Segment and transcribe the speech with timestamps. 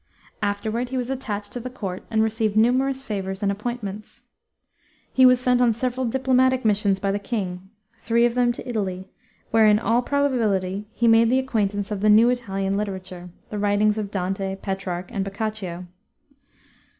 [0.41, 4.23] Afterward he was attached to the court and received numerous favors and appointments.
[5.13, 9.07] He was sent on several diplomatic missions by the king, three of them to Italy,
[9.51, 13.99] where, in all probability, he made the acquaintance of the new Italian literature, the writings
[13.99, 15.85] of Dante, Petrarch, and Boccaccio.